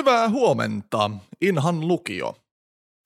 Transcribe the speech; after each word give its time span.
Hyvää 0.00 0.28
huomenta, 0.28 1.10
Inhan 1.40 1.88
lukio. 1.88 2.36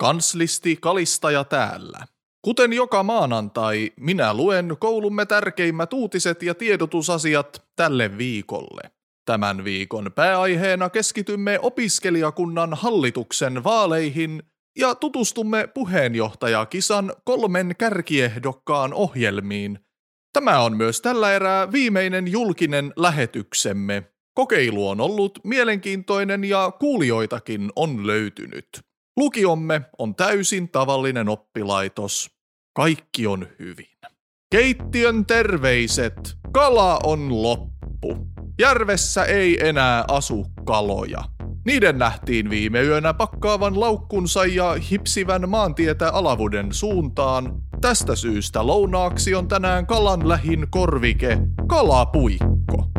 Kanslisti 0.00 0.78
Kalistaja 0.80 1.44
täällä. 1.44 2.06
Kuten 2.42 2.72
joka 2.72 3.02
maanantai, 3.02 3.92
minä 4.00 4.34
luen 4.34 4.76
koulumme 4.78 5.26
tärkeimmät 5.26 5.92
uutiset 5.92 6.42
ja 6.42 6.54
tiedotusasiat 6.54 7.62
tälle 7.76 8.18
viikolle. 8.18 8.90
Tämän 9.24 9.64
viikon 9.64 10.12
pääaiheena 10.14 10.90
keskitymme 10.90 11.58
opiskelijakunnan 11.62 12.74
hallituksen 12.74 13.64
vaaleihin 13.64 14.42
ja 14.78 14.94
tutustumme 14.94 15.66
puheenjohtajakisan 15.66 17.12
kolmen 17.24 17.74
kärkiehdokkaan 17.78 18.94
ohjelmiin. 18.94 19.78
Tämä 20.32 20.60
on 20.60 20.76
myös 20.76 21.00
tällä 21.00 21.32
erää 21.32 21.72
viimeinen 21.72 22.28
julkinen 22.28 22.92
lähetyksemme. 22.96 24.13
Kokeilu 24.34 24.88
on 24.88 25.00
ollut 25.00 25.38
mielenkiintoinen 25.44 26.44
ja 26.44 26.72
kuulijoitakin 26.80 27.70
on 27.76 28.06
löytynyt. 28.06 28.68
Lukiomme 29.16 29.80
on 29.98 30.14
täysin 30.14 30.68
tavallinen 30.68 31.28
oppilaitos. 31.28 32.30
Kaikki 32.76 33.26
on 33.26 33.48
hyvin. 33.58 33.98
Keittiön 34.50 35.26
terveiset. 35.26 36.14
Kala 36.52 36.98
on 37.04 37.42
loppu. 37.42 38.16
Järvessä 38.58 39.24
ei 39.24 39.68
enää 39.68 40.04
asu 40.08 40.46
kaloja. 40.64 41.24
Niiden 41.66 41.98
nähtiin 41.98 42.50
viime 42.50 42.82
yönä 42.82 43.14
pakkaavan 43.14 43.80
laukkunsa 43.80 44.44
ja 44.44 44.76
hipsivän 44.90 45.48
maantietä 45.48 46.10
alavuden 46.10 46.72
suuntaan. 46.72 47.62
Tästä 47.80 48.16
syystä 48.16 48.66
lounaaksi 48.66 49.34
on 49.34 49.48
tänään 49.48 49.86
kalan 49.86 50.28
lähin 50.28 50.66
korvike, 50.70 51.38
kalapuikko. 51.66 52.93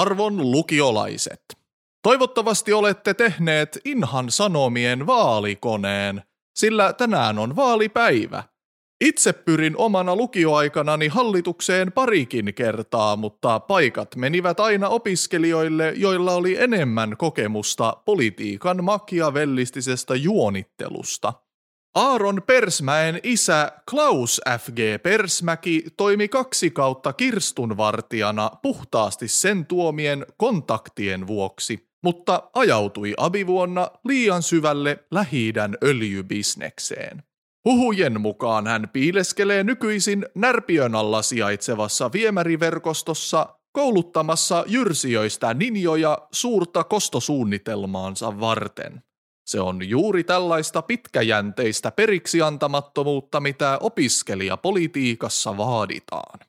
Arvon 0.00 0.50
lukiolaiset, 0.50 1.42
toivottavasti 2.02 2.72
olette 2.72 3.14
tehneet 3.14 3.78
Inhan 3.84 4.30
Sanomien 4.30 5.06
vaalikoneen, 5.06 6.22
sillä 6.54 6.92
tänään 6.92 7.38
on 7.38 7.56
vaalipäivä. 7.56 8.42
Itse 9.00 9.32
pyrin 9.32 9.76
omana 9.76 10.16
lukioaikanani 10.16 11.08
hallitukseen 11.08 11.92
parikin 11.92 12.54
kertaa, 12.54 13.16
mutta 13.16 13.60
paikat 13.60 14.16
menivät 14.16 14.60
aina 14.60 14.88
opiskelijoille, 14.88 15.92
joilla 15.96 16.34
oli 16.34 16.56
enemmän 16.62 17.16
kokemusta 17.16 17.96
politiikan 18.04 18.84
makiavellistisesta 18.84 20.14
juonittelusta. 20.14 21.32
Aaron 21.94 22.42
Persmäen 22.46 23.20
isä 23.22 23.72
Klaus 23.90 24.40
F.G. 24.58 25.02
Persmäki 25.02 25.84
toimi 25.96 26.28
kaksi 26.28 26.70
kautta 26.70 27.12
kirstunvartijana 27.12 28.50
puhtaasti 28.62 29.28
sen 29.28 29.66
tuomien 29.66 30.26
kontaktien 30.36 31.26
vuoksi, 31.26 31.88
mutta 32.02 32.50
ajautui 32.54 33.14
abivuonna 33.16 33.90
liian 34.04 34.42
syvälle 34.42 35.04
lähi 35.10 35.52
öljybisnekseen. 35.84 37.22
Huhujen 37.64 38.20
mukaan 38.20 38.66
hän 38.66 38.88
piileskelee 38.92 39.64
nykyisin 39.64 40.26
Närpiön 40.34 40.94
alla 40.94 41.22
sijaitsevassa 41.22 42.12
viemäriverkostossa 42.12 43.46
kouluttamassa 43.72 44.64
jyrsijöistä 44.66 45.54
ninjoja 45.54 46.18
suurta 46.32 46.84
kostosuunnitelmaansa 46.84 48.40
varten. 48.40 49.02
Se 49.50 49.60
on 49.60 49.88
juuri 49.88 50.24
tällaista 50.24 50.82
pitkäjänteistä 50.82 51.90
periksiantamattomuutta, 51.90 53.40
mitä 53.40 53.78
opiskelijapolitiikassa 53.80 55.56
vaaditaan. 55.56 56.40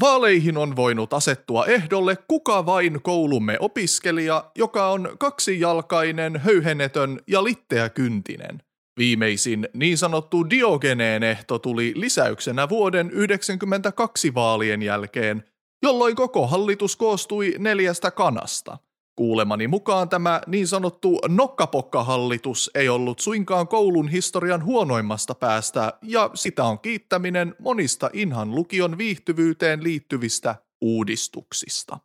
Vaaleihin 0.00 0.56
on 0.56 0.76
voinut 0.76 1.12
asettua 1.12 1.66
ehdolle 1.66 2.16
kuka 2.28 2.66
vain 2.66 3.02
koulumme 3.02 3.56
opiskelija, 3.60 4.50
joka 4.54 4.90
on 4.90 5.16
kaksijalkainen, 5.18 6.36
höyhenetön 6.36 7.20
ja 7.26 7.44
litteäkyntinen. 7.44 8.62
Viimeisin 8.98 9.68
niin 9.74 9.98
sanottu 9.98 10.50
Diogeneen 10.50 11.22
ehto 11.22 11.58
tuli 11.58 11.92
lisäyksenä 11.96 12.68
vuoden 12.68 13.06
1992 13.06 14.34
vaalien 14.34 14.82
jälkeen, 14.82 15.44
jolloin 15.82 16.16
koko 16.16 16.46
hallitus 16.46 16.96
koostui 16.96 17.54
neljästä 17.58 18.10
kanasta– 18.10 18.78
Kuulemani 19.20 19.68
mukaan 19.68 20.08
tämä 20.08 20.40
niin 20.46 20.66
sanottu 20.68 21.20
nokkapokkahallitus 21.28 22.70
ei 22.74 22.88
ollut 22.88 23.18
suinkaan 23.18 23.68
koulun 23.68 24.08
historian 24.08 24.64
huonoimmasta 24.64 25.34
päästä, 25.34 25.92
ja 26.02 26.30
sitä 26.34 26.64
on 26.64 26.78
kiittäminen 26.78 27.54
monista 27.58 28.10
Inhan 28.12 28.54
lukion 28.54 28.98
viihtyvyyteen 28.98 29.82
liittyvistä 29.82 30.54
uudistuksista. 30.80 31.98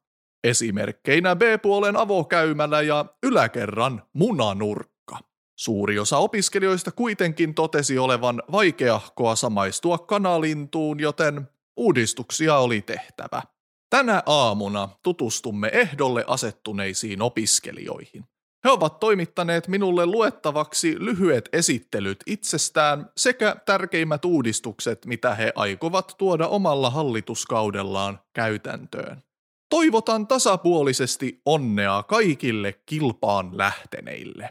Esimerkkeinä 0.44 1.36
B-puolen 1.36 1.98
avokäymälä 1.98 2.82
ja 2.82 3.06
yläkerran 3.24 4.04
munanurkka. 4.14 5.20
Suuri 5.60 6.00
osa 6.00 6.18
opiskelijoista 6.18 6.92
kuitenkin 6.92 7.56
totesi 7.56 7.98
olevan 7.98 8.44
vaikeahkoa 8.52 9.36
samaistua 9.36 9.98
kanalintuun, 9.98 11.00
joten 11.00 11.50
uudistuksia 11.78 12.58
oli 12.58 12.82
tehtävä. 12.82 13.55
Tänä 13.96 14.24
aamuna 14.26 14.90
tutustumme 15.04 15.70
ehdolle 15.74 16.24
asettuneisiin 16.28 17.22
opiskelijoihin. 17.22 18.24
He 18.66 18.70
ovat 18.70 19.00
toimittaneet 19.00 19.68
minulle 19.68 20.06
luettavaksi 20.06 20.96
lyhyet 21.00 21.50
esittelyt 21.54 22.24
itsestään 22.26 23.10
sekä 23.18 23.56
tärkeimmät 23.66 24.26
uudistukset, 24.26 25.06
mitä 25.06 25.36
he 25.36 25.52
aikovat 25.56 26.16
tuoda 26.18 26.48
omalla 26.48 26.90
hallituskaudellaan 26.90 28.20
käytäntöön. 28.34 29.24
Toivotan 29.70 30.28
tasapuolisesti 30.28 31.42
onnea 31.46 32.04
kaikille 32.04 32.74
kilpaan 32.86 33.58
lähteneille. 33.58 34.50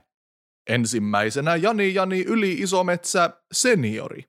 Ensimmäisenä 0.69 1.57
Jani 1.57 1.95
Jani 1.95 2.23
Yli-Isometsä 2.23 3.31
seniori. 3.53 4.25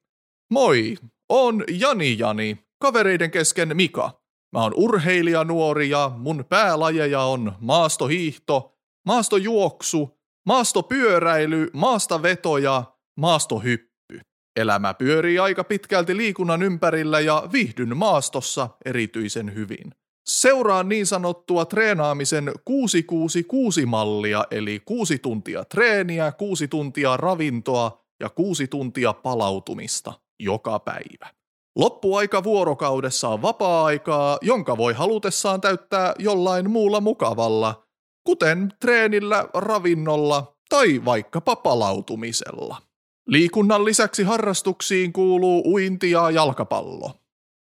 Moi, 0.51 0.97
on 1.29 1.63
Jani 1.69 2.19
Jani, 2.19 2.57
kavereiden 2.79 3.31
kesken 3.31 3.77
Mika. 3.77 4.24
Mä 4.51 4.63
oon 4.63 4.71
urheilija 4.75 5.43
nuori 5.43 5.89
ja 5.89 6.11
mun 6.17 6.45
päälajeja 6.49 7.21
on 7.21 7.53
maastohiihto, 7.59 8.77
maastojuoksu, 9.05 10.19
maastopyöräily, 10.45 11.69
maastaveto 11.73 12.57
ja 12.57 12.83
maastohyppy. 13.17 14.19
Elämä 14.55 14.93
pyörii 14.93 15.39
aika 15.39 15.63
pitkälti 15.63 16.17
liikunnan 16.17 16.63
ympärillä 16.63 17.19
ja 17.19 17.43
viihdyn 17.51 17.97
maastossa 17.97 18.69
erityisen 18.85 19.55
hyvin. 19.55 19.91
Seuraan 20.27 20.89
niin 20.89 21.05
sanottua 21.05 21.65
treenaamisen 21.65 22.47
666-mallia, 22.69 24.43
eli 24.51 24.81
6 24.85 25.19
tuntia 25.19 25.65
treeniä, 25.65 26.31
6 26.31 26.67
tuntia 26.67 27.17
ravintoa 27.17 28.05
ja 28.19 28.29
6 28.29 28.67
tuntia 28.67 29.13
palautumista 29.13 30.13
joka 30.39 30.79
päivä. 30.79 31.44
Loppuaika 31.75 32.43
vuorokaudessa 32.43 33.29
on 33.29 33.41
vapaa-aikaa, 33.41 34.37
jonka 34.41 34.77
voi 34.77 34.93
halutessaan 34.93 35.61
täyttää 35.61 36.13
jollain 36.19 36.69
muulla 36.69 37.01
mukavalla, 37.01 37.83
kuten 38.23 38.73
treenillä, 38.79 39.47
ravinnolla 39.53 40.55
tai 40.69 41.05
vaikkapa 41.05 41.55
palautumisella. 41.55 42.81
Liikunnan 43.27 43.85
lisäksi 43.85 44.23
harrastuksiin 44.23 45.13
kuuluu 45.13 45.63
uinti 45.73 46.11
ja 46.11 46.31
jalkapallo. 46.31 47.11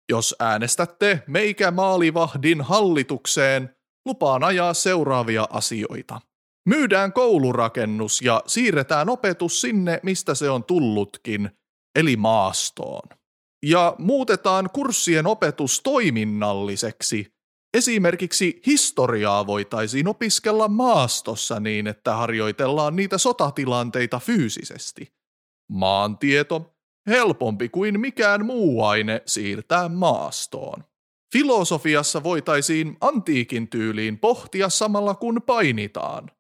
Jos 0.09 0.35
äänestätte 0.39 1.23
meikä 1.27 1.71
maalivahdin 1.71 2.61
hallitukseen, 2.61 3.77
lupaan 4.07 4.45
ajaa 4.45 4.75
seuraavia 4.75 5.49
asioita. 5.51 6.21
Myydään 6.69 7.13
koulurakennus 7.13 8.23
ja 8.23 8.43
siirretään 8.47 9.09
opetus 9.09 9.61
sinne, 9.61 10.01
mistä 10.03 10.35
se 10.35 10.51
on 10.51 10.65
tullutkin, 10.65 11.51
eli 11.95 12.17
maastoon 12.17 13.20
ja 13.63 13.95
muutetaan 13.99 14.71
kurssien 14.73 15.27
opetus 15.27 15.81
toiminnalliseksi. 15.81 17.33
Esimerkiksi 17.75 18.61
historiaa 18.67 19.47
voitaisiin 19.47 20.09
opiskella 20.09 20.69
maastossa 20.69 21.61
niin, 21.61 21.87
että 21.87 22.15
harjoitellaan 22.15 22.97
niitä 22.97 23.19
sotatilanteita 23.19 24.19
fyysisesti. 24.19 25.13
Maantieto, 25.71 26.75
helpompi 27.07 27.69
kuin 27.69 28.01
mikään 28.01 28.47
muu 28.47 28.85
aine 28.85 29.23
siirtää 29.27 29.89
maastoon. 29.89 30.85
Filosofiassa 31.33 32.23
voitaisiin 32.23 32.97
antiikin 33.01 33.69
tyyliin 33.69 34.19
pohtia 34.19 34.69
samalla 34.69 35.15
kun 35.15 35.43
painitaan. 35.47 36.31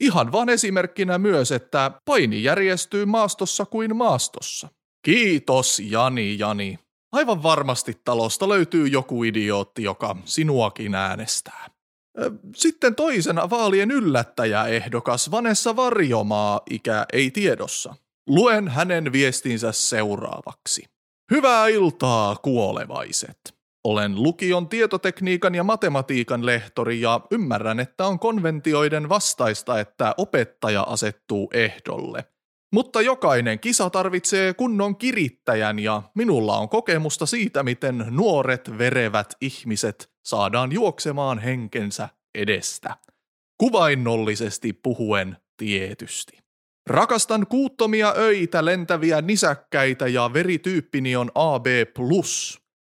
Ihan 0.00 0.32
vain 0.32 0.48
esimerkkinä 0.48 1.18
myös, 1.18 1.52
että 1.52 2.00
paini 2.04 2.42
järjestyy 2.42 3.06
maastossa 3.06 3.66
kuin 3.66 3.96
maastossa. 3.96 4.68
Kiitos 5.02 5.82
Jani 5.84 6.38
Jani. 6.38 6.78
Aivan 7.12 7.42
varmasti 7.42 8.00
talosta 8.04 8.48
löytyy 8.48 8.86
joku 8.86 9.24
idiootti, 9.24 9.82
joka 9.82 10.16
sinuakin 10.24 10.94
äänestää. 10.94 11.70
Sitten 12.56 12.94
toisena 12.94 13.50
vaalien 13.50 13.90
yllättäjäehdokas 13.90 15.30
Vanessa 15.30 15.76
Varjomaa, 15.76 16.60
ikä 16.70 17.06
ei 17.12 17.30
tiedossa. 17.30 17.94
Luen 18.26 18.68
hänen 18.68 19.12
viestinsä 19.12 19.72
seuraavaksi. 19.72 20.84
Hyvää 21.30 21.68
iltaa, 21.68 22.36
kuolevaiset. 22.36 23.38
Olen 23.84 24.22
lukion 24.22 24.68
tietotekniikan 24.68 25.54
ja 25.54 25.64
matematiikan 25.64 26.46
lehtori 26.46 27.00
ja 27.00 27.20
ymmärrän, 27.30 27.80
että 27.80 28.06
on 28.06 28.18
konventioiden 28.18 29.08
vastaista, 29.08 29.80
että 29.80 30.14
opettaja 30.18 30.82
asettuu 30.82 31.50
ehdolle. 31.54 32.24
Mutta 32.72 33.00
jokainen 33.00 33.60
kisa 33.60 33.90
tarvitsee 33.90 34.54
kunnon 34.54 34.96
kirittäjän 34.96 35.78
ja 35.78 36.02
minulla 36.14 36.58
on 36.58 36.68
kokemusta 36.68 37.26
siitä, 37.26 37.62
miten 37.62 38.04
nuoret 38.10 38.78
verevät 38.78 39.34
ihmiset 39.40 40.12
saadaan 40.24 40.72
juoksemaan 40.72 41.38
henkensä 41.38 42.08
edestä. 42.34 42.96
Kuvainnollisesti 43.58 44.72
puhuen 44.72 45.36
tietysti. 45.56 46.38
Rakastan 46.86 47.46
kuuttomia 47.46 48.14
öitä, 48.16 48.64
lentäviä 48.64 49.20
nisäkkäitä 49.20 50.08
ja 50.08 50.32
verityyppini 50.32 51.16
on 51.16 51.30
AB+. 51.34 51.66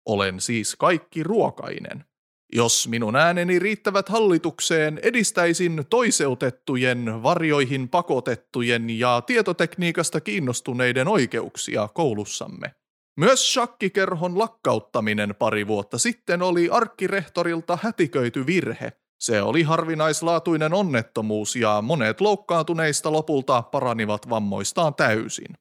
Olen 0.06 0.40
siis 0.40 0.76
kaikki 0.76 1.24
ruokainen. 1.24 2.07
Jos 2.56 2.88
minun 2.88 3.16
ääneni 3.16 3.60
riittävät 3.60 4.10
hallitukseen, 4.10 5.00
edistäisin 5.04 5.86
toiseutettujen, 5.90 7.24
varjoihin 7.24 7.90
pakotettujen 7.90 9.00
ja 9.00 9.22
tietotekniikasta 9.22 10.22
kiinnostuneiden 10.22 11.08
oikeuksia 11.08 11.90
koulussamme. 11.94 12.76
Myös 13.18 13.54
shakkikerhon 13.54 14.40
lakkauttaminen 14.40 15.36
pari 15.40 15.68
vuotta 15.68 15.98
sitten 15.98 16.42
oli 16.42 16.70
arkkirehtorilta 16.70 17.78
hätiköity 17.82 18.46
virhe. 18.46 18.92
Se 19.20 19.42
oli 19.42 19.64
harvinaislaatuinen 19.64 20.74
onnettomuus 20.74 21.56
ja 21.56 21.82
monet 21.82 22.22
loukkaantuneista 22.22 23.12
lopulta 23.12 23.62
paranivat 23.62 24.30
vammoistaan 24.30 24.96
täysin. 24.96 25.58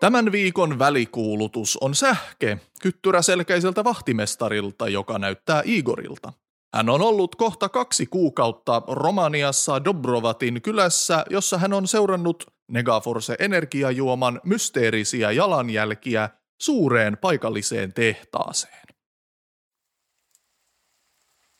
Tämän 0.00 0.32
viikon 0.32 0.78
välikuulutus 0.78 1.76
on 1.76 1.94
sähke 1.94 2.58
kyttyräselkäiseltä 2.82 3.84
vahtimestarilta, 3.84 4.88
joka 4.88 5.18
näyttää 5.18 5.62
Igorilta. 5.64 6.32
Hän 6.74 6.88
on 6.88 7.02
ollut 7.02 7.34
kohta 7.34 7.68
kaksi 7.68 8.06
kuukautta 8.06 8.82
Romaniassa 8.88 9.84
Dobrovatin 9.84 10.62
kylässä, 10.62 11.24
jossa 11.30 11.58
hän 11.58 11.72
on 11.72 11.88
seurannut 11.88 12.46
Negaforce 12.68 13.36
energiajuoman 13.38 14.40
mysteerisiä 14.44 15.32
jalanjälkiä 15.32 16.30
suureen 16.60 17.16
paikalliseen 17.16 17.92
tehtaaseen. 17.92 18.88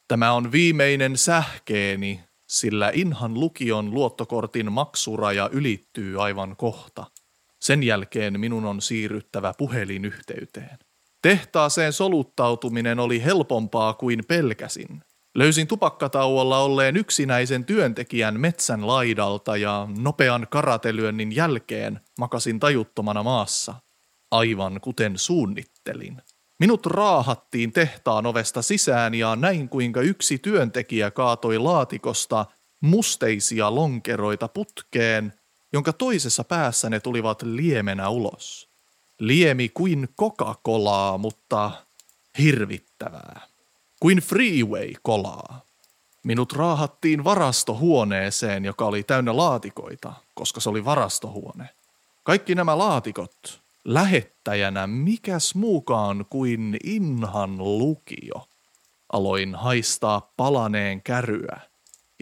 Tämä 0.08 0.32
on 0.32 0.52
viimeinen 0.52 1.16
sähkeeni, 1.16 2.20
sillä 2.48 2.90
Inhan 2.94 3.34
lukion 3.34 3.94
luottokortin 3.94 4.72
maksuraja 4.72 5.48
ylittyy 5.52 6.24
aivan 6.24 6.56
kohta– 6.56 7.06
sen 7.60 7.82
jälkeen 7.82 8.40
minun 8.40 8.64
on 8.64 8.82
siirryttävä 8.82 9.54
puhelinyhteyteen. 9.58 10.78
Tehtaaseen 11.22 11.92
soluttautuminen 11.92 12.98
oli 13.00 13.24
helpompaa 13.24 13.94
kuin 13.94 14.24
pelkäsin. 14.28 15.02
Löysin 15.34 15.66
tupakkatauolla 15.66 16.58
olleen 16.58 16.96
yksinäisen 16.96 17.64
työntekijän 17.64 18.40
metsän 18.40 18.86
laidalta 18.86 19.56
ja 19.56 19.88
nopean 19.98 20.46
karatelyönnin 20.50 21.34
jälkeen 21.34 22.00
makasin 22.18 22.60
tajuttomana 22.60 23.22
maassa. 23.22 23.74
Aivan 24.30 24.80
kuten 24.80 25.18
suunnittelin. 25.18 26.22
Minut 26.60 26.86
raahattiin 26.86 27.72
tehtaan 27.72 28.26
ovesta 28.26 28.62
sisään 28.62 29.14
ja 29.14 29.36
näin 29.36 29.68
kuinka 29.68 30.00
yksi 30.00 30.38
työntekijä 30.38 31.10
kaatoi 31.10 31.58
laatikosta 31.58 32.46
musteisia 32.80 33.74
lonkeroita 33.74 34.48
putkeen 34.48 35.32
jonka 35.72 35.92
toisessa 35.92 36.44
päässä 36.44 36.90
ne 36.90 37.00
tulivat 37.00 37.42
liemenä 37.42 38.08
ulos. 38.08 38.68
Liemi 39.18 39.68
kuin 39.68 40.08
Coca-Colaa, 40.20 41.18
mutta 41.18 41.70
hirvittävää. 42.38 43.40
Kuin 44.00 44.18
Freeway-kolaa. 44.18 45.60
Minut 46.24 46.52
raahattiin 46.52 47.24
varastohuoneeseen, 47.24 48.64
joka 48.64 48.84
oli 48.84 49.02
täynnä 49.02 49.36
laatikoita, 49.36 50.12
koska 50.34 50.60
se 50.60 50.70
oli 50.70 50.84
varastohuone. 50.84 51.68
Kaikki 52.22 52.54
nämä 52.54 52.78
laatikot, 52.78 53.60
lähettäjänä 53.84 54.86
mikäs 54.86 55.54
muukaan 55.54 56.24
kuin 56.30 56.76
Inhan 56.84 57.58
lukio. 57.58 58.48
Aloin 59.12 59.54
haistaa 59.54 60.32
palaneen 60.36 61.02
käryä, 61.02 61.60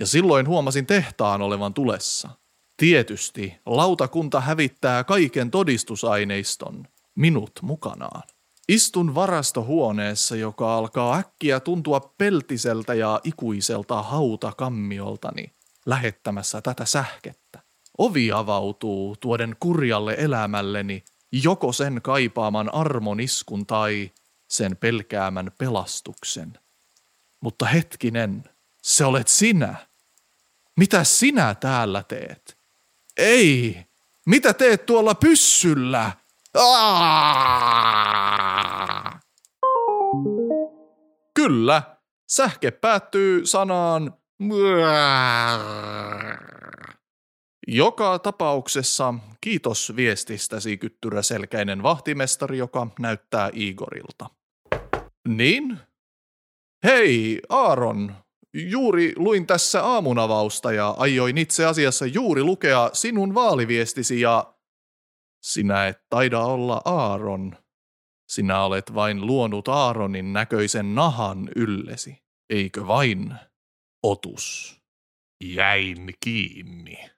ja 0.01 0.07
silloin 0.07 0.49
huomasin 0.49 0.87
tehtaan 0.87 1.43
olevan 1.43 1.75
tulessa– 1.75 2.29
Tietysti 2.77 3.57
lautakunta 3.67 4.41
hävittää 4.41 5.05
kaiken 5.05 5.51
todistusaineiston, 5.51 6.85
minut 7.15 7.53
mukanaan. 7.63 8.23
Istun 8.69 9.15
varastohuoneessa, 9.15 10.37
joka 10.37 10.77
alkaa 10.77 11.17
äkkiä 11.17 11.61
tuntua 11.61 12.01
peltiseltä 12.19 12.95
ja 12.95 13.21
ikuiselta 13.25 14.03
hautakammioltani, 14.03 15.53
lähettämässä 15.87 16.61
tätä 16.61 16.85
sähkettä. 16.85 17.63
Ovi 17.99 18.33
avautuu 18.33 19.17
tuoden 19.17 19.57
kurjalle 19.61 20.15
elämälleni 20.19 21.05
joko 21.33 21.73
sen 21.73 22.01
kaipaaman 22.03 22.75
armoniskun 22.75 23.67
tai 23.67 24.11
sen 24.49 24.77
pelkäämän 24.77 25.53
pelastuksen. 25.59 26.59
Mutta 27.41 27.67
hetkinen, 27.67 28.45
se 28.83 29.05
olet 29.05 29.29
sinä. 29.29 29.75
Mitä 30.77 31.05
sinä 31.05 31.55
täällä 31.55 32.03
teet? 32.03 32.56
Ei! 33.17 33.87
Mitä 34.27 34.55
teet 34.55 34.87
tuolla 34.87 35.15
pyssyllä? 35.15 36.13
Kyllä, 41.35 41.83
sähke 42.29 42.71
päättyy 42.71 43.47
sanaan 43.47 44.15
joka 47.67 48.19
tapauksessa 48.19 49.15
kiitos 49.41 49.93
viestistäsi 49.97 50.79
kyttyräselkäinen 50.79 51.83
vahtimestari, 51.83 52.59
joka 52.59 52.87
näyttää 52.99 53.51
Igorilta. 53.53 54.31
Niin? 55.29 55.79
Hei, 56.85 57.41
Aaron, 57.49 58.15
Juuri 58.59 59.13
luin 59.17 59.47
tässä 59.47 59.85
aamunavausta 59.85 60.73
ja 60.73 60.91
aioin 60.91 61.39
itse 61.39 61.65
asiassa 61.65 62.07
juuri 62.07 62.43
lukea 62.43 62.91
sinun 62.93 63.35
vaaliviestisi 63.35 64.21
ja 64.21 64.55
sinä 65.43 65.87
et 65.87 66.03
taida 66.11 66.41
olla 66.41 66.83
Aaron. 66.85 67.57
Sinä 68.29 68.63
olet 68.63 68.95
vain 68.95 69.27
luonut 69.27 69.69
Aaronin 69.69 70.33
näköisen 70.33 70.95
nahan 70.95 71.49
yllesi, 71.57 72.23
eikö 72.51 72.87
vain, 72.87 73.35
Otus? 74.03 74.77
Jäin 75.45 76.15
kiinni. 76.25 77.11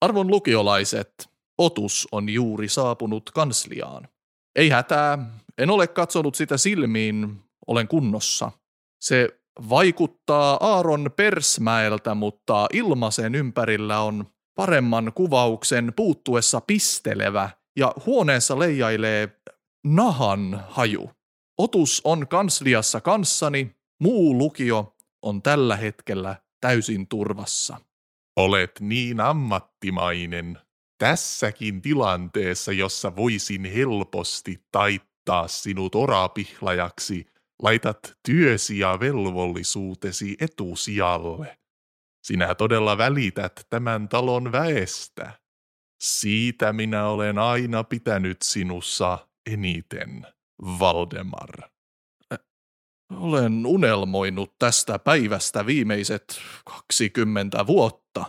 Arvon 0.00 0.30
lukiolaiset, 0.30 1.30
Otus 1.58 2.08
on 2.12 2.28
juuri 2.28 2.68
saapunut 2.68 3.30
kansliaan. 3.30 4.08
Ei 4.56 4.68
hätää, 4.68 5.18
en 5.58 5.70
ole 5.70 5.86
katsonut 5.86 6.34
sitä 6.34 6.56
silmiin, 6.56 7.42
olen 7.66 7.88
kunnossa. 7.88 8.52
Se 9.00 9.39
Vaikuttaa 9.68 10.56
Aaron 10.60 11.10
Persmäeltä, 11.16 12.14
mutta 12.14 12.66
ilma 12.72 13.10
sen 13.10 13.34
ympärillä 13.34 14.00
on 14.00 14.26
paremman 14.54 15.12
kuvauksen 15.14 15.92
puuttuessa 15.96 16.60
pistelevä 16.60 17.50
ja 17.76 17.92
huoneessa 18.06 18.58
leijailee 18.58 19.28
nahan 19.86 20.64
haju. 20.68 21.10
Otus 21.58 22.00
on 22.04 22.28
kansliassa 22.28 23.00
kanssani, 23.00 23.76
muu 24.00 24.38
lukio 24.38 24.96
on 25.22 25.42
tällä 25.42 25.76
hetkellä 25.76 26.36
täysin 26.60 27.08
turvassa. 27.08 27.76
Olet 28.36 28.80
niin 28.80 29.20
ammattimainen. 29.20 30.58
Tässäkin 30.98 31.82
tilanteessa, 31.82 32.72
jossa 32.72 33.16
voisin 33.16 33.64
helposti 33.64 34.64
taittaa 34.72 35.48
sinut 35.48 35.94
orapihlajaksi, 35.94 37.26
laitat 37.62 37.98
työsi 38.26 38.78
ja 38.78 39.00
velvollisuutesi 39.00 40.36
etusijalle. 40.40 41.58
Sinä 42.24 42.54
todella 42.54 42.98
välität 42.98 43.66
tämän 43.70 44.08
talon 44.08 44.52
väestä. 44.52 45.40
Siitä 46.02 46.72
minä 46.72 47.08
olen 47.08 47.38
aina 47.38 47.84
pitänyt 47.84 48.42
sinussa 48.42 49.28
eniten, 49.50 50.26
Valdemar. 50.78 51.70
Olen 53.12 53.66
unelmoinut 53.66 54.54
tästä 54.58 54.98
päivästä 54.98 55.66
viimeiset 55.66 56.40
20 56.64 57.66
vuotta, 57.66 58.24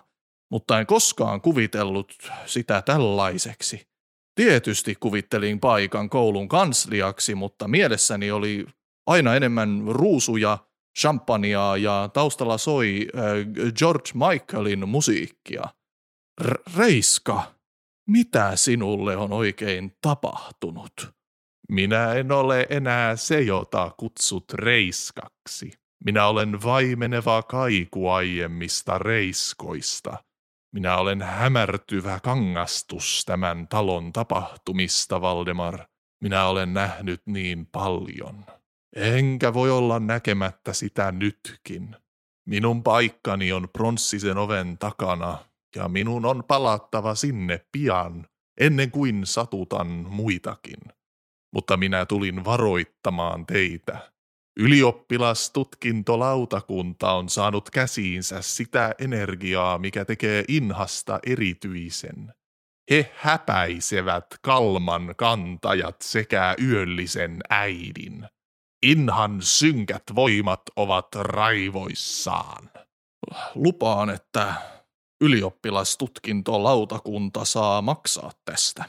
mutta 0.51 0.79
en 0.79 0.85
koskaan 0.85 1.41
kuvitellut 1.41 2.13
sitä 2.45 2.81
tällaiseksi. 2.81 3.87
Tietysti 4.35 4.95
kuvittelin 4.95 5.59
paikan 5.59 6.09
koulun 6.09 6.47
kansliaksi, 6.47 7.35
mutta 7.35 7.67
mielessäni 7.67 8.31
oli 8.31 8.65
aina 9.07 9.35
enemmän 9.35 9.83
ruusuja, 9.87 10.57
champagnea 10.99 11.77
ja 11.77 12.09
taustalla 12.13 12.57
soi 12.57 13.07
äh, 13.15 13.23
George 13.73 14.11
Michaelin 14.13 14.89
musiikkia. 14.89 15.63
R- 16.41 16.61
Reiska, 16.77 17.43
mitä 18.07 18.55
sinulle 18.55 19.17
on 19.17 19.33
oikein 19.33 19.97
tapahtunut? 20.01 21.13
Minä 21.69 22.13
en 22.13 22.31
ole 22.31 22.67
enää 22.69 23.15
se, 23.15 23.41
jota 23.41 23.91
kutsut 23.97 24.53
reiskaksi. 24.53 25.71
Minä 26.05 26.27
olen 26.27 26.63
vaimeneva 26.63 27.43
kaiku 27.43 28.09
aiemmista 28.09 28.97
reiskoista. 28.97 30.17
Minä 30.73 30.97
olen 30.97 31.21
hämärtyvä 31.21 32.19
kangastus 32.19 33.23
tämän 33.25 33.67
talon 33.67 34.13
tapahtumista, 34.13 35.21
Valdemar. 35.21 35.85
Minä 36.23 36.45
olen 36.45 36.73
nähnyt 36.73 37.21
niin 37.25 37.65
paljon. 37.65 38.45
Enkä 38.95 39.53
voi 39.53 39.71
olla 39.71 39.99
näkemättä 39.99 40.73
sitä 40.73 41.11
nytkin. 41.11 41.95
Minun 42.45 42.83
paikkani 42.83 43.51
on 43.51 43.69
pronssisen 43.69 44.37
oven 44.37 44.77
takana, 44.77 45.37
ja 45.75 45.87
minun 45.87 46.25
on 46.25 46.43
palattava 46.47 47.15
sinne 47.15 47.65
pian, 47.71 48.27
ennen 48.59 48.91
kuin 48.91 49.25
satutan 49.25 49.87
muitakin. 49.87 50.79
Mutta 51.53 51.77
minä 51.77 52.05
tulin 52.05 52.45
varoittamaan 52.45 53.45
teitä. 53.45 54.11
Ylioppilastutkintolautakunta 54.59 57.11
on 57.11 57.29
saanut 57.29 57.69
käsiinsä 57.69 58.41
sitä 58.41 58.95
energiaa, 58.99 59.77
mikä 59.77 60.05
tekee 60.05 60.45
inhasta 60.47 61.19
erityisen. 61.25 62.33
He 62.91 63.11
häpäisevät 63.15 64.25
kalman 64.41 65.13
kantajat 65.17 66.01
sekä 66.01 66.55
yöllisen 66.61 67.39
äidin. 67.49 68.27
Inhan 68.85 69.41
synkät 69.41 70.03
voimat 70.15 70.61
ovat 70.75 71.07
raivoissaan. 71.15 72.69
Lupaan, 73.55 74.09
että 74.09 74.53
ylioppilastutkintolautakunta 75.21 77.45
saa 77.45 77.81
maksaa 77.81 78.31
tästä. 78.45 78.85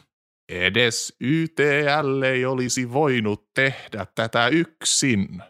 Edes 0.49 1.17
YTL 1.21 2.23
ei 2.23 2.45
olisi 2.45 2.93
voinut 2.93 3.55
tehdä 3.55 4.07
tätä 4.15 4.49
yksin. 4.49 5.43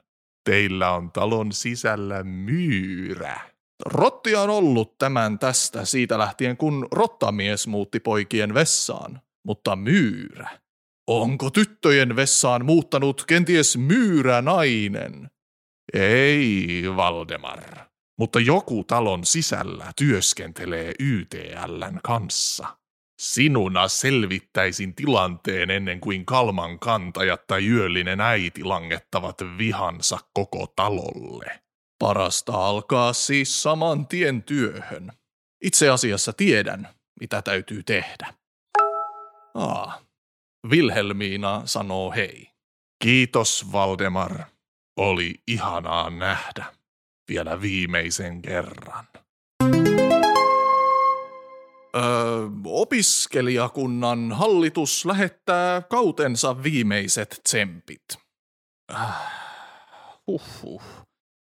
Teillä 0.45 0.91
on 0.91 1.13
talon 1.13 1.53
sisällä 1.53 2.23
myyrä. 2.23 3.41
Rottia 3.87 4.43
on 4.43 4.51
ollut 4.51 4.99
tämän 4.99 5.39
tästä 5.39 5.85
siitä 5.85 6.19
lähtien, 6.19 6.57
kun 6.57 6.89
rottamies 6.91 7.67
muutti 7.67 8.01
poikien 8.01 8.55
vessaan. 8.55 9.21
Mutta 9.47 9.77
myyrä. 9.77 10.62
Onko 11.07 11.51
tyttöjen 11.51 12.17
vessaan 12.17 12.65
muuttanut 12.65 13.25
kenties 13.27 13.77
myyrä 13.77 14.43
nainen? 14.43 15.31
Ei, 15.95 16.83
Valdemar. 16.97 17.63
Mutta 18.19 18.41
joku 18.41 18.85
talon 18.85 19.25
sisällä 19.25 19.93
työskentelee 19.97 20.93
YTLn 20.99 22.01
kanssa. 22.03 22.77
Sinuna 23.21 23.89
selvittäisin 23.89 24.95
tilanteen 24.95 25.71
ennen 25.71 26.01
kuin 26.01 26.27
kalman 26.27 26.79
kantajat 26.79 27.47
tai 27.47 27.67
yöllinen 27.67 28.21
äiti 28.21 28.65
langettavat 28.65 29.37
vihansa 29.59 30.19
koko 30.35 30.73
talolle. 30.77 31.61
Parasta 31.99 32.53
alkaa 32.69 33.13
siis 33.13 33.63
saman 33.63 34.07
tien 34.07 34.43
työhön. 34.43 35.13
Itse 35.65 35.89
asiassa 35.91 36.33
tiedän, 36.33 36.89
mitä 37.21 37.43
täytyy 37.43 37.83
tehdä. 37.83 38.35
Ah, 39.55 40.03
Vilhelmiina 40.71 41.63
sanoo 41.65 42.11
hei. 42.11 42.51
Kiitos, 43.03 43.73
Valdemar. 43.73 44.39
Oli 44.97 45.35
ihanaa 45.47 46.11
nähdä. 46.11 46.65
Vielä 47.29 47.61
viimeisen 47.61 48.43
kerran. 48.43 49.05
Öö, 51.97 52.03
opiskelijakunnan 52.65 54.33
hallitus 54.33 55.07
lähettää 55.07 55.83
kautensa 55.83 56.63
viimeiset 56.63 57.41
tsempit. 57.45 58.05
Äh, 58.95 59.33
uhuh. 60.27 60.83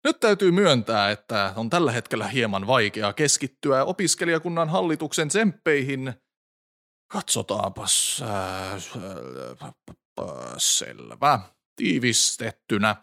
Nyt 0.04 0.20
täytyy 0.20 0.52
myöntää, 0.52 1.12
että 1.12 1.54
on 1.56 1.70
tällä 1.70 1.92
hetkellä 1.92 2.28
hieman 2.28 2.68
vaikea 2.68 3.14
keskittyä 3.14 3.84
opiskelijakunnan 3.84 4.70
hallituksen 4.70 5.28
tsemppeihin. 5.28 6.14
Katsotaanpas. 7.12 8.24
Äh, 8.24 8.84
selvä. 10.58 11.40
Tiivistettynä. 11.76 12.96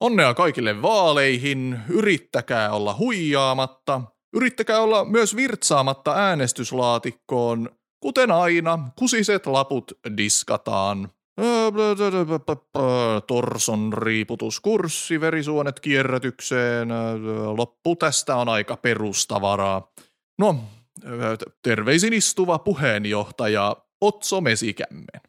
Onnea 0.00 0.34
kaikille 0.34 0.82
vaaleihin, 0.82 1.80
yrittäkää 1.88 2.72
olla 2.72 2.94
huijaamatta– 2.94 4.00
Yrittäkää 4.34 4.80
olla 4.80 5.04
myös 5.04 5.36
virtsaamatta 5.36 6.14
äänestyslaatikkoon. 6.14 7.70
Kuten 8.00 8.30
aina, 8.30 8.78
kusiset 8.98 9.46
laput 9.46 9.92
diskataan. 10.16 11.08
Torson 13.26 13.92
riiputuskurssi, 13.92 15.20
verisuonet 15.20 15.80
kierrätykseen. 15.80 16.88
Loppu 17.56 17.96
tästä 17.96 18.36
on 18.36 18.48
aika 18.48 18.76
perustavaraa. 18.76 19.88
No, 20.38 20.58
terveisin 21.62 22.12
istuva 22.12 22.58
puheenjohtaja 22.58 23.76
Otso 24.00 24.40
Mesikämmen. 24.40 25.20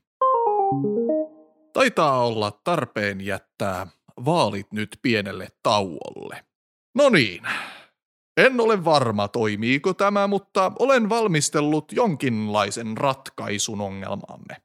Taitaa 1.74 2.26
olla 2.26 2.60
tarpeen 2.64 3.22
jättää 3.22 3.88
vaalit 4.26 4.72
nyt 4.72 5.00
pienelle 5.02 5.48
tauolle. 5.64 6.46
No 6.96 7.10
niin, 7.10 7.44
en 8.38 8.60
ole 8.60 8.86
varma, 8.86 9.28
toimiiko 9.28 9.94
tämä, 9.94 10.28
mutta 10.28 10.72
olen 10.80 11.10
valmistellut 11.10 11.92
jonkinlaisen 11.92 12.98
ratkaisun 12.98 13.82
ongelmaamme. 13.82 14.58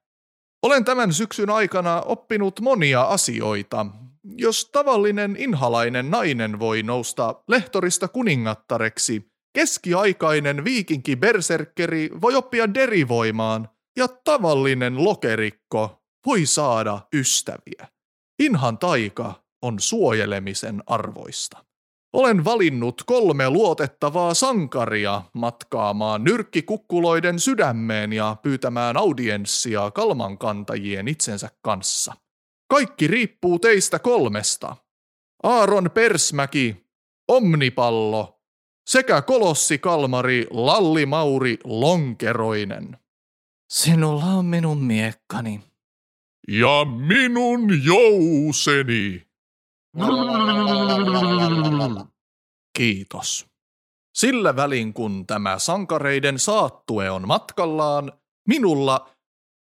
Olen 0.62 0.84
tämän 0.84 1.12
syksyn 1.12 1.50
aikana 1.50 2.00
oppinut 2.00 2.60
monia 2.60 3.02
asioita. 3.02 3.86
Jos 4.24 4.68
tavallinen 4.72 5.36
inhalainen 5.38 6.10
nainen 6.10 6.58
voi 6.58 6.82
nousta 6.82 7.42
lehtorista 7.48 8.08
kuningattareksi, 8.08 9.29
keskiaikainen 9.52 10.64
viikinki 10.64 11.16
berserkkeri 11.16 12.10
voi 12.20 12.34
oppia 12.34 12.74
derivoimaan 12.74 13.68
ja 13.96 14.08
tavallinen 14.08 15.04
lokerikko 15.04 16.02
voi 16.26 16.46
saada 16.46 17.00
ystäviä. 17.14 17.88
Inhan 18.42 18.78
taika 18.78 19.34
on 19.62 19.80
suojelemisen 19.80 20.82
arvoista. 20.86 21.64
Olen 22.12 22.44
valinnut 22.44 23.02
kolme 23.06 23.50
luotettavaa 23.50 24.34
sankaria 24.34 25.22
matkaamaan 25.32 26.24
nyrkkikukkuloiden 26.24 27.38
sydämeen 27.38 28.12
ja 28.12 28.36
pyytämään 28.42 28.96
audienssia 28.96 29.90
kalmankantajien 29.90 31.08
itsensä 31.08 31.48
kanssa. 31.62 32.14
Kaikki 32.70 33.06
riippuu 33.06 33.58
teistä 33.58 33.98
kolmesta. 33.98 34.76
Aaron 35.42 35.90
Persmäki, 35.94 36.76
Omnipallo 37.28 38.39
sekä 38.90 39.22
Kalmari 39.80 40.46
Lalli 40.50 41.06
Mauri 41.06 41.58
Lonkeroinen. 41.64 42.98
Sinulla 43.68 44.24
on 44.24 44.46
minun 44.46 44.78
miekkani. 44.84 45.60
Ja 46.48 46.84
minun 46.84 47.84
jouseni. 47.84 49.26
Kiitos. 52.78 53.46
Sillä 54.14 54.56
välin 54.56 54.94
kun 54.94 55.26
tämä 55.26 55.58
sankareiden 55.58 56.38
saattue 56.38 57.10
on 57.10 57.28
matkallaan, 57.28 58.12
minulla, 58.48 59.10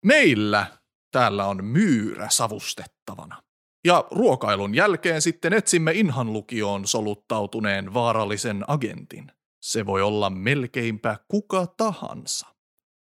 meillä 0.05 0.67
täällä 1.11 1.47
on 1.47 1.65
myyrä 1.65 2.29
savustettavana. 2.31 3.43
Ja 3.85 4.05
ruokailun 4.11 4.75
jälkeen 4.75 5.23
sitten 5.23 5.53
etsimme 5.53 5.93
Inhan-lukioon 5.93 6.87
soluttautuneen 6.87 7.95
vaarallisen 7.95 8.65
agentin. 8.67 9.33
Se 9.63 9.87
voi 9.87 10.03
olla 10.03 10.31
melkeinpä 10.31 11.17
kuka 11.29 11.67
tahansa. 11.67 12.47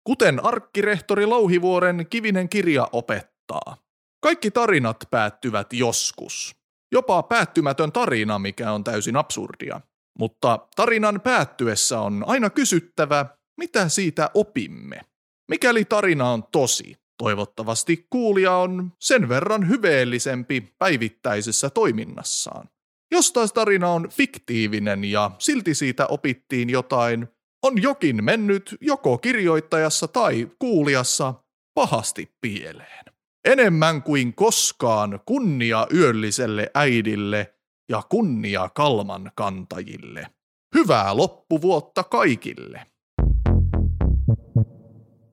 Kuten 0.04 0.46
arkkirehtori 0.46 1.26
Louhivuoren 1.26 2.08
kivinen 2.10 2.50
kirja 2.50 2.90
opettaa. 2.92 3.78
Kaikki 4.24 4.52
tarinat 4.52 4.98
päättyvät 5.12 5.74
joskus. 5.74 6.56
Jopa 6.92 7.24
päättymätön 7.24 7.92
tarina, 7.92 8.40
mikä 8.40 8.72
on 8.72 8.84
täysin 8.84 9.16
absurdia. 9.16 9.82
Mutta 10.20 10.60
tarinan 10.76 11.22
päättyessä 11.22 12.00
on 12.00 12.24
aina 12.28 12.50
kysyttävä, 12.50 13.26
mitä 13.58 13.90
siitä 13.90 14.30
opimme. 14.34 15.02
Mikäli 15.50 15.86
tarina 15.86 16.30
on 16.32 16.44
tosi, 16.52 16.96
toivottavasti 17.18 18.08
kuulija 18.10 18.56
on 18.56 18.92
sen 19.00 19.30
verran 19.30 19.70
hyveellisempi 19.70 20.74
päivittäisessä 20.80 21.70
toiminnassaan. 21.70 22.70
Jos 23.12 23.32
taas 23.32 23.54
tarina 23.54 23.90
on 23.90 24.10
fiktiivinen 24.10 25.04
ja 25.04 25.32
silti 25.40 25.76
siitä 25.76 26.08
opittiin 26.08 26.70
jotain, 26.70 27.28
on 27.64 27.82
jokin 27.82 28.24
mennyt 28.24 28.78
joko 28.82 29.18
kirjoittajassa 29.18 30.08
tai 30.08 30.52
kuulijassa 30.60 31.34
pahasti 31.74 32.32
pieleen. 32.42 33.06
Enemmän 33.46 34.04
kuin 34.04 34.34
koskaan 34.34 35.20
kunnia 35.26 35.88
yölliselle 35.94 36.72
äidille 36.74 37.56
ja 37.90 38.02
kunnia 38.10 38.70
kalman 38.70 39.32
kantajille. 39.36 40.28
Hyvää 40.76 41.18
loppuvuotta 41.18 42.04
kaikille! 42.04 42.86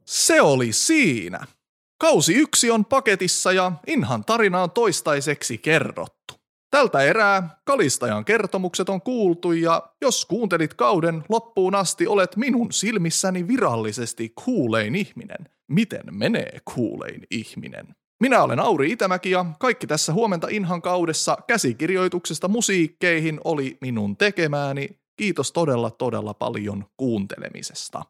Se 0.07 0.41
oli 0.41 0.73
siinä. 0.73 1.47
Kausi 2.02 2.35
yksi 2.35 2.71
on 2.71 2.85
paketissa 2.85 3.52
ja 3.52 3.73
Inhan 3.87 4.25
tarina 4.25 4.62
on 4.62 4.71
toistaiseksi 4.71 5.59
kerrottu. 5.59 6.35
Tältä 6.71 7.00
erää 7.02 7.56
Kalistajan 7.64 8.25
kertomukset 8.25 8.88
on 8.88 9.02
kuultu 9.02 9.52
ja 9.52 9.82
jos 10.00 10.26
kuuntelit 10.26 10.75
kauden 10.75 11.25
loppuun 11.28 11.75
asti, 11.75 12.06
olet 12.06 12.37
minun 12.37 12.73
silmissäni 12.73 13.49
virallisesti 13.49 14.32
kuulein 14.44 14.94
ihminen. 14.94 15.49
Miten 15.68 16.02
menee 16.11 16.59
kuulein 16.75 17.23
ihminen? 17.30 17.87
Minä 18.21 18.42
olen 18.42 18.61
Auri 18.61 18.92
Itämäki 18.92 19.30
ja 19.30 19.47
kaikki 19.59 19.87
tässä 19.87 20.12
huomenta 20.12 20.49
Inhan 20.50 20.82
kaudessa 20.82 21.37
käsikirjoituksesta 21.47 22.49
musiikkeihin 22.49 23.40
oli 23.44 23.78
minun 23.80 24.16
tekemääni. 24.16 24.88
Kiitos 25.16 25.52
todella 25.52 25.90
todella 25.90 26.35
paljon 26.35 26.85
kuuntelemisesta. 26.97 28.02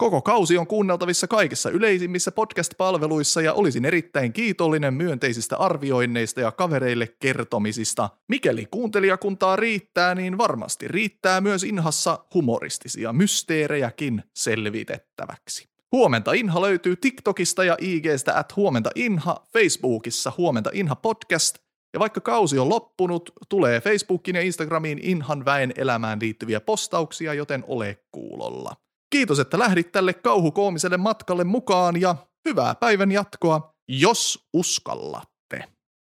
Koko 0.00 0.22
kausi 0.22 0.58
on 0.58 0.66
kuunneltavissa 0.66 1.26
kaikissa 1.26 1.70
yleisimmissä 1.70 2.32
podcast-palveluissa 2.32 3.40
ja 3.40 3.52
olisin 3.52 3.84
erittäin 3.84 4.32
kiitollinen 4.32 4.94
myönteisistä 4.94 5.56
arvioinneista 5.56 6.40
ja 6.40 6.52
kavereille 6.52 7.08
kertomisista. 7.18 8.08
Mikäli 8.28 8.66
kuuntelijakuntaa 8.70 9.56
riittää, 9.56 10.14
niin 10.14 10.38
varmasti 10.38 10.88
riittää 10.88 11.40
myös 11.40 11.64
Inhassa 11.64 12.24
humoristisia 12.34 13.12
mysteerejäkin 13.12 14.22
selvitettäväksi. 14.34 15.68
Huomenta 15.92 16.32
Inha 16.32 16.62
löytyy 16.62 16.96
TikTokista 16.96 17.64
ja 17.64 17.76
IGstä 17.80 18.38
at 18.38 18.56
Huomenta 18.56 18.90
Inha, 18.94 19.46
Facebookissa 19.52 20.32
Huomenta 20.38 20.70
Inha 20.72 20.96
Podcast 20.96 21.58
ja 21.92 22.00
vaikka 22.00 22.20
kausi 22.20 22.58
on 22.58 22.68
loppunut, 22.68 23.32
tulee 23.48 23.80
Facebookin 23.80 24.36
ja 24.36 24.42
Instagramiin 24.42 24.98
Inhan 25.02 25.44
väen 25.44 25.72
elämään 25.76 26.18
liittyviä 26.20 26.60
postauksia, 26.60 27.34
joten 27.34 27.64
ole 27.66 27.98
kuulolla. 28.10 28.89
Kiitos, 29.10 29.38
että 29.38 29.58
lähdit 29.58 29.92
tälle 29.92 30.14
kauhukoomiselle 30.14 30.96
matkalle 30.96 31.44
mukaan 31.44 32.00
ja 32.00 32.16
hyvää 32.48 32.74
päivän 32.74 33.12
jatkoa, 33.12 33.74
jos 33.88 34.48
uskallat. 34.52 35.39